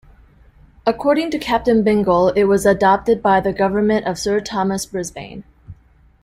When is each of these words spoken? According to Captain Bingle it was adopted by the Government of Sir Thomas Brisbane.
According 0.87 1.29
to 1.29 1.37
Captain 1.37 1.83
Bingle 1.83 2.29
it 2.29 2.45
was 2.45 2.65
adopted 2.65 3.21
by 3.21 3.39
the 3.39 3.53
Government 3.53 4.07
of 4.07 4.17
Sir 4.17 4.39
Thomas 4.39 4.83
Brisbane. 4.87 5.43